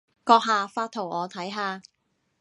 [0.25, 1.79] 閣下發圖我睇下